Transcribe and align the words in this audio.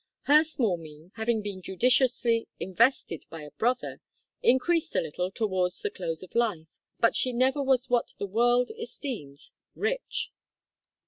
Her 0.21 0.43
small 0.43 0.77
means, 0.77 1.11
having 1.13 1.43
been 1.43 1.61
judiciously 1.61 2.47
invested 2.59 3.25
by 3.29 3.43
a 3.43 3.51
brother, 3.51 4.01
increased 4.41 4.95
a 4.95 4.99
little 4.99 5.29
towards 5.29 5.79
the 5.83 5.91
close 5.91 6.23
of 6.23 6.33
life, 6.33 6.79
but 6.99 7.15
she 7.15 7.31
never 7.31 7.61
was 7.61 7.87
what 7.87 8.15
the 8.17 8.25
world 8.25 8.71
esteems 8.75 9.53
rich." 9.75 10.31